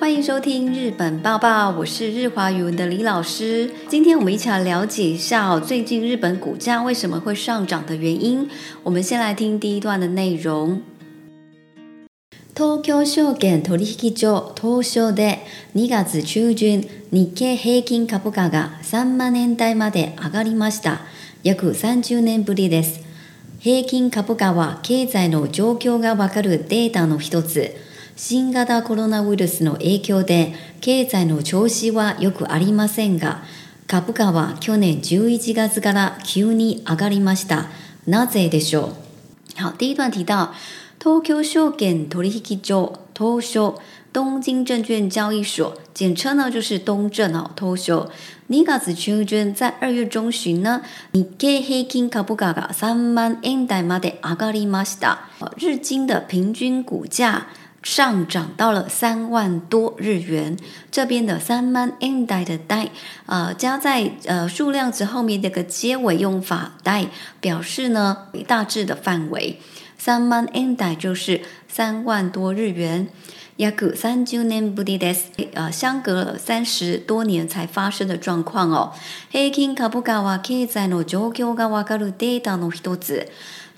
[0.00, 3.70] 欢迎收听《日本报报》，我是日华语文的李老师。
[3.86, 8.48] 今天我们一起来了解一下最近日本股价为什么会上涨的原因。
[8.82, 10.80] 我们先来听第一段的内容。
[12.56, 15.40] 東京証券取引所東証で
[15.74, 16.80] 2月中旬
[17.10, 21.00] 日経平均株価が3万円台まで上がりました。
[21.42, 23.00] 約30年ぶりです。
[23.58, 27.74] 平均株価は経済の状況がわかるデータの一つ。
[28.16, 33.42] 新型コロナウイルスの影響で経済の調子はよくありませんが、
[33.86, 37.66] 株価は去年11月から急に上がりました。
[38.06, 38.88] なぜでしょう
[39.62, 40.52] 好、第一段提到、
[40.98, 43.80] 東京証券取引所、東証、
[44.12, 47.50] 東京证券交易所，简称呢就是东证哦。
[47.56, 48.10] 東証。
[48.50, 50.82] 2月中旬在二月中旬呢，
[51.12, 55.28] 日経平均株価が3万円台まで上がりました。
[55.56, 57.46] 日经的平均股价
[57.82, 60.56] 上涨到了三万多日元。
[60.90, 62.88] 这边的三万 in 円代的 d 代，
[63.26, 67.06] 呃，加在呃数量词后面这个结尾用法 d 代
[67.40, 69.58] 表示呢，大致的范围。
[69.96, 73.08] 三万 in 円代就是三万多日元。
[73.58, 75.22] やく三九年ぶりです。
[75.54, 78.92] 呃，相隔了三十多年才发生的状况哦。
[79.30, 83.28] 北京かぶがわ経済の状況がわかるデータの一つ。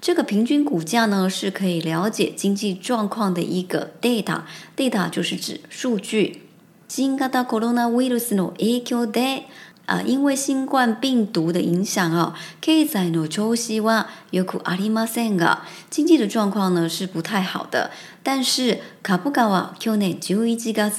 [0.02, 4.40] 这个平均股价呢，是可以了解经济状况的一个 data。
[4.76, 6.42] data 就是指数据。
[6.88, 9.42] 新型コロナウイルスの影響で，
[9.86, 17.92] 啊，因为新冠病毒的影响啊，経済の調子はよくありませんが，经济的状况呢是不太好的。
[18.24, 20.90] 但是，カブガワキュウネジュイジガ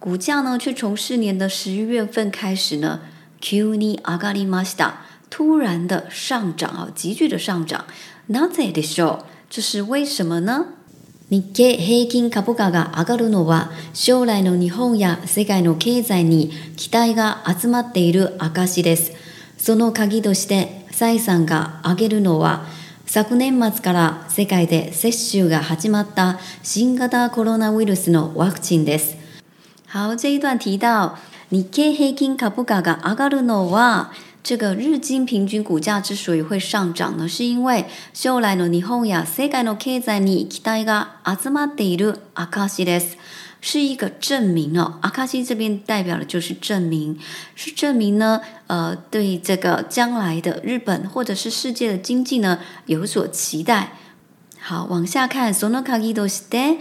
[0.00, 2.98] 股价呢却从去年的十一月份开始呢，
[3.40, 4.64] キュウニりまリマ
[5.32, 7.86] 突然的上涨啊，急剧的上涨。
[8.28, 9.18] なぜでしょう？
[9.48, 10.66] 这是为什么呢？
[11.30, 19.12] 日経平均株価が上がるのは将来の日本や世界の経済に期待が集まっている証です。
[19.56, 22.66] その鍵として蔡さんが挙げるのは
[23.06, 29.16] 昨年末から世界で接種が始まった新型コロナウイルスのワクチンです。
[29.90, 31.16] 好、这一段提到
[31.48, 43.16] 日経平均株価が上がるのは这个日经平均股价之所以会上涨呢，是因为将来の日本や世界の経済に期待が集まっているアカシです。
[43.64, 47.16] 是一个证明哦，アカシ这边代表的就是证明，
[47.54, 53.92] 是证明呢，呃，对这个将来的日本或者是世界的经济呢有所期待。
[54.60, 56.78] 好，往下看その書き出しで。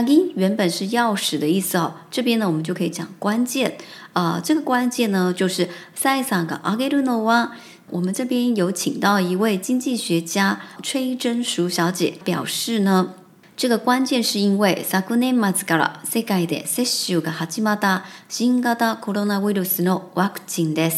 [0.00, 3.76] “key” 原本是钥匙的意思哦，这边呢我们就可以讲关键。
[4.14, 5.68] 啊，这个关键呢就是
[6.00, 7.50] “sai sang ageru no wa”。
[7.90, 13.12] 我们这边有请到一位经济学家吹真淑小姐表示呢，
[13.54, 20.92] 这个关键是因为 “sakunemazgara sekai de seishu ga hazimada shin gada corona virus no vakchin des”。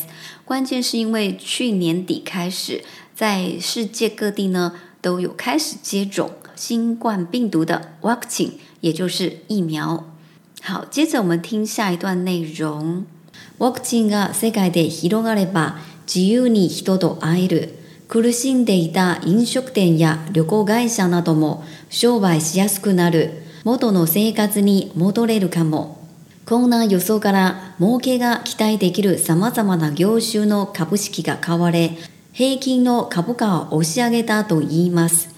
[0.44, 2.84] 关键是因为去年底开始，
[3.14, 8.50] 在世界各地呢都有开始接种新冠病毒的 vakchin。
[8.84, 10.04] 也就是疫苗。
[10.60, 13.06] 好，接着我们听下一段内容。
[13.58, 17.70] ワクチンが世界で広がれば自由に人と会える。
[18.08, 23.30] 苦しんでいた飲食店や旅行会社なども商売しやすくなる。
[23.64, 25.96] 元の生活に戻れるかも。
[26.44, 31.96] こんな予想から儲けが期待できる様々な業種の株式が買われ、
[32.34, 35.33] 平均の株価を押し上げたと言います。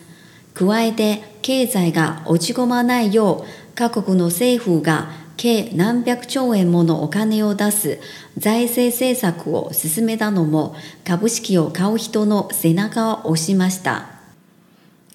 [0.57, 7.99] 加えて経済が落ち込まないよう各国の政府が計何百兆円ものお金を出す
[8.39, 10.75] 財政政策を進めたのも
[11.05, 14.07] 株式を買う人の背中を押しました。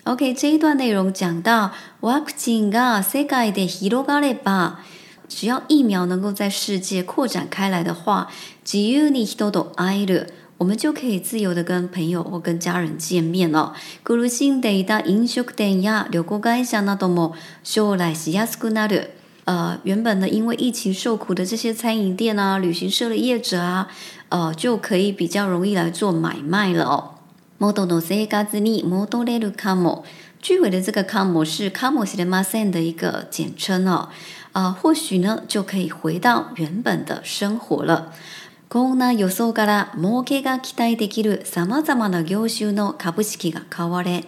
[0.06, 1.72] OK 这一段内容讲到
[2.02, 4.80] ワクチンが世界で広がれば
[5.28, 8.30] 只要疫苗能够在世界扩展开来的话
[8.64, 13.74] 自由に人と会える我们就可以自由的跟朋友或跟家人见面了。
[14.06, 17.34] グル辛デタ飲食店や料金が下納でも
[17.64, 19.08] 将来はやすくなる。
[19.46, 23.88] 呃，原本呢，因为疫情受苦的这些餐饮店啊、旅行社的业者啊，
[24.30, 27.16] 呃，就可以比较容易来做买卖了哦。
[27.58, 30.04] モドのせがつにモドレルカモ。
[30.44, 34.10] 句尾的这个カモ是カモシレマセン的一个简称哦。
[34.52, 38.14] 呃，或许呢，就可以回到原本的生活了。
[38.74, 44.24] こんな予想から儲けが期待できる様々な業種の株式が買われ、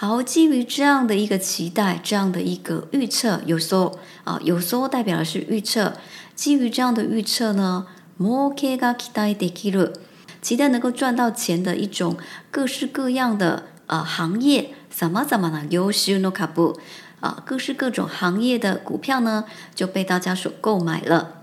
[0.00, 5.92] 好，基于这样的一个期待，这样的一个预测，有时候啊，有时代表的是预测。
[6.34, 7.86] 基于这样的预测呢，
[8.18, 9.92] 儲けが期待できる，
[10.40, 12.16] 期待能够赚到钱的一种
[12.50, 16.80] 各式各样的呃行业，様々な業種の株
[17.20, 19.44] 啊，各式各种行业的股票呢
[19.74, 21.35] 就被大家所购买了。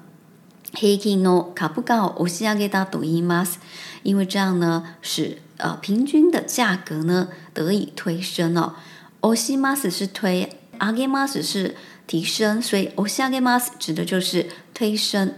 [0.71, 3.55] Heying no，卡不高，欧西阿给它抖音 mas，
[4.01, 8.73] 因为这样呢，使呃平均的价格呢得以推升哦。
[9.19, 11.75] 欧西 mas 是推，阿给 mas 是
[12.07, 15.33] 提升，所以欧西阿给 mas 指的就是推升。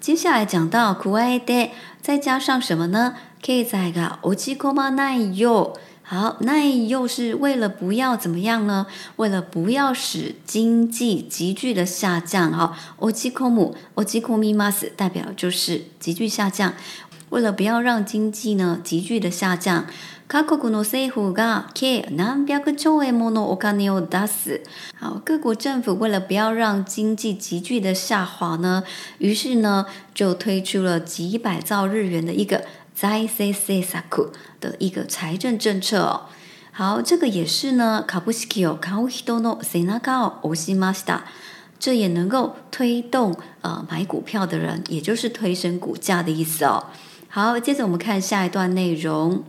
[0.00, 1.70] 接下来讲到 k u a i de，
[2.02, 5.76] 再加上什么呢？Kazaga c h i k o m a nai yo。
[6.08, 8.86] 好，那又是为了不要怎么样呢？
[9.16, 16.74] 为了不要使经济急剧的下降，哈，o キコム、o m コミマス代表就是急剧下降。
[17.30, 19.86] 为了不要让经济呢急剧的下降，
[20.28, 20.70] 各国
[25.56, 28.84] 政府为了不要让经济急剧的下滑呢，
[29.18, 32.64] 于是呢就推出了几百兆日元的一个。
[32.98, 36.22] 財政政策的一个财政政策哦。
[36.72, 41.24] 好，这个也是呢，株式を買う人の背中を押しました。
[41.78, 46.84] 这也能够推动呃买股票的人，也就是推升股价的意思哦。
[47.28, 49.44] 好，接着我们看下一段内容。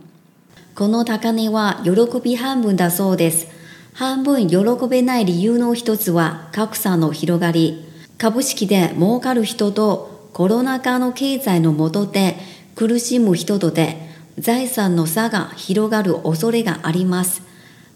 [0.74, 1.90] この高値は喜
[2.20, 3.46] び半分だそうです。
[3.94, 4.56] 半分喜
[4.88, 7.82] べない理由の一つは格差の広がり。
[8.18, 12.36] 株式で儲かる人とコロナ禍の経済の下で
[12.78, 13.96] 苦しむ人とで
[14.38, 17.42] 財産の差が広がる恐れがあります。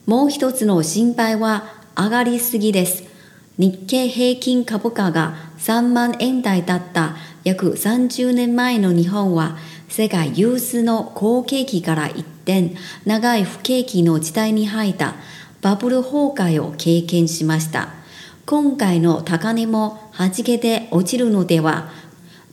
[0.06, 3.04] もう一つの心配は上がりすぎです。
[3.58, 7.14] 日経平均株価が3万円台だった
[7.44, 9.56] 約30年前の日本は
[9.88, 12.74] 世界有数の好景気から一転
[13.06, 15.14] 長い不景気の時代に入った
[15.60, 17.90] バブル崩壊を経験しました
[18.46, 21.90] 今回の高値も弾けて落ちるのでは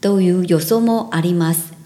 [0.02, 1.79] という予想もあります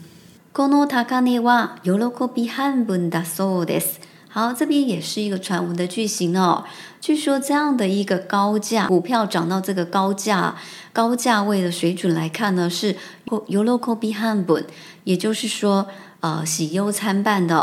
[0.53, 1.91] この高値は、喜
[2.31, 3.95] び半分だそうです。
[4.31, 6.63] 好，这边也是一个传闻的句型哦。
[7.01, 10.55] 据说这样的一个高价股票涨到这个高价、
[10.93, 12.95] 高价位的水准来看呢，是
[13.25, 14.65] ユロコビハンボン，
[15.05, 15.87] 也就是说，
[16.19, 17.55] 呃，喜忧参半的。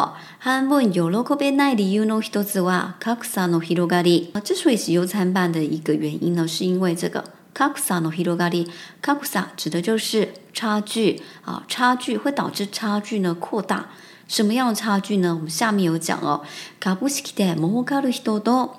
[0.43, 4.31] ハ h i ンユロコ wa k a k ヒトズワカクサノヒロガリ。
[4.33, 7.23] 啊，之所以喜忧参半的一个原因呢，是因为这个。
[7.69, 8.67] 格差の広がり。
[9.03, 13.89] 格差指的就是差距啊，差距会导致差距呢扩大。
[14.29, 15.35] 什么样的差距呢？
[15.35, 16.43] 我们下面有讲哦。
[16.81, 18.71] 株式で儲かる人とド、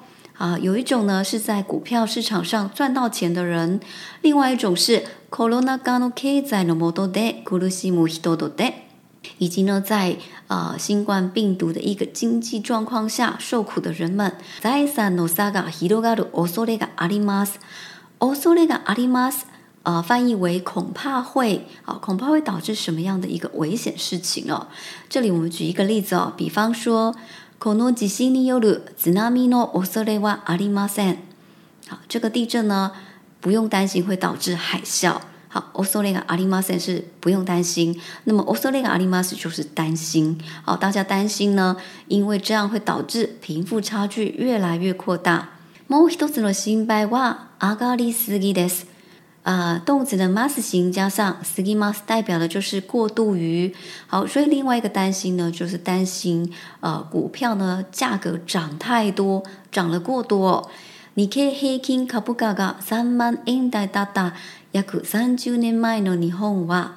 [0.46, 3.80] 啊，有一种呢是在股票市场上赚到钱的人，
[4.24, 8.74] 另外一种是コロナ禍の経済の元で苦しむヒトドで、
[9.38, 10.18] 以及呢在
[10.48, 14.34] 啊新冠病毒的一个经济状况下受苦的人们。
[14.62, 17.60] 在山の下がヒロガルおそれがあります。
[18.22, 19.34] Oso lega alimas，
[19.82, 24.68] 呃，翻译为恐怕会，啊，恐怕会导致什么样的一个危险事情哦？
[25.10, 27.16] 这里我们举一个例子哦，比方说
[27.60, 31.18] ，konogi shinioru t s u n
[31.88, 32.92] 好，这个地震呢，
[33.40, 35.18] 不用担心会导致海啸。
[35.48, 40.40] 好，oso lega a l i m a s 是不用担心，那么 oso lega alimas 就是担心。
[40.64, 41.76] 好，大家担心呢，
[42.08, 45.54] 因为这样会导致贫富差距越来越扩大。
[45.92, 48.88] もう一つの心配は上がりすぎです。
[49.44, 53.76] 词的 m の s す形加上す m a s 代表的就是过度于。
[54.08, 56.50] 好，所以另外一个担心呢，就是担心
[56.80, 60.70] 呃股票呢价格涨太多，涨了过多。
[61.16, 62.08] 你可以 heikin
[62.80, 64.32] 三万円代だった
[64.72, 66.92] 約三十年前の日本は、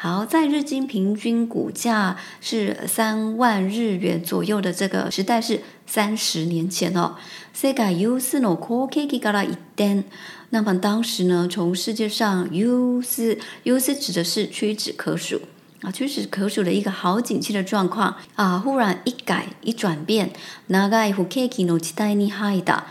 [0.00, 5.60] 好在日经平均股价是三万日元左右的这个时代是。
[5.92, 7.16] 三十年前哦，
[7.52, 10.04] 世界又是诺可 Kiki 一点。
[10.50, 15.40] 那么当时呢，从世界上又是又是指的是屈指可数
[15.82, 20.32] 啊，屈指可数的一个好景气的状况啊，忽然一改一转变，
[20.68, 22.84] 那个 Kiki 诺期待尼害的，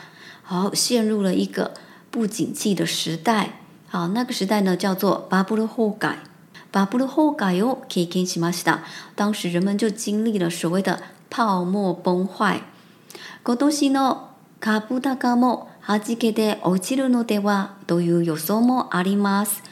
[0.43, 1.73] 好陷入了一个
[2.11, 3.61] 不景气的时代。
[3.87, 6.17] 好，那个时代呢叫做 b u b 后改
[6.69, 8.25] b u b 后改哟 k i
[9.15, 12.61] 当时人们就经历了所谓的泡沫崩坏。
[13.43, 19.63] 今年の株高も弾けて落ちるのではという予想もあります。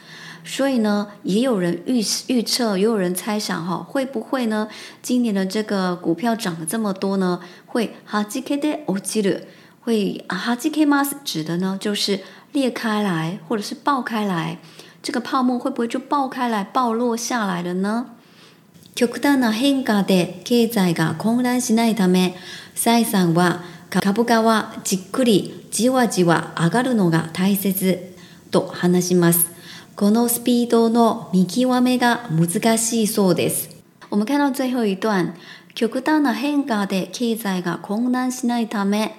[0.44, 4.68] 所以呢，也有人预预测，也有人猜想哈，会不会呢？
[5.02, 9.42] 今年的这个股票涨了这么多呢，会哈基 K 的欧基的，
[9.80, 12.20] 会哈基 K m 指的呢就是
[12.52, 14.58] 裂开来或者是爆开来，
[15.02, 18.10] 这个泡沫会不会就爆开来、爆落下来了呢？
[18.94, 22.34] 極端な変化で経済が混乱しないため、
[22.80, 28.14] 蔡さんは株価はじっくりじわじわ上がるのが大切
[28.52, 29.48] と話します。
[29.96, 33.68] このスピードの見極めが難しいそうです。
[34.10, 35.34] 我们看到最後一段、
[35.74, 39.16] 極端な変化で経済が混乱しないため、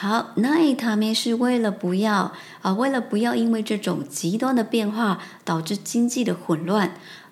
[0.00, 2.32] 好，那一他们是为了不要
[2.62, 6.90] 啊，为了不要因为这种极端的变化导致经济的混乱。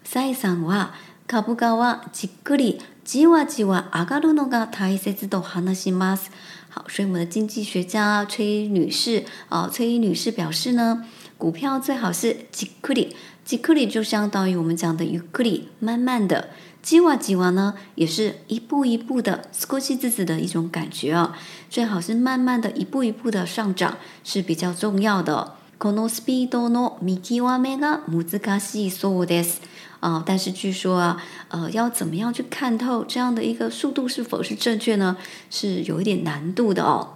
[0.08, 0.92] サイさんは
[1.26, 6.30] 株価はじっくり、じわじわ上がるのが大切と話します。
[6.74, 11.06] 好，所以我们的经济学家崔女士，啊，崔女士表示呢，
[11.38, 13.16] 股票最好是じっくり、
[13.46, 16.48] じっくり就相当于我们讲的ゆっくり，慢慢的。
[16.82, 21.34] じわじわ呢，也是一步一步的，过去自己的一种感觉啊。
[21.70, 25.54] 最好是慢慢的一步一步的上涨是比较重要的。
[25.78, 29.62] このスピードの見極めが難しいそうです。
[30.04, 31.16] 啊，但是据说啊，
[31.48, 35.16] 呃，要怎么样去看透这样的一个速度是否是正确呢？
[35.48, 37.14] 是有一点难度的哦。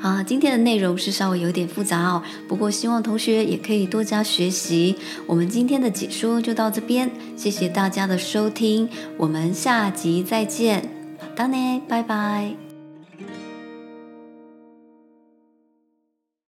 [0.00, 4.94] 啊，今天的内容是稍微有点复杂哦，不过希望同学也可以多加学习。
[5.26, 12.52] 我们今天的解说就到这边，谢谢大家的收听，我们下集再见，好，的呢，拜拜。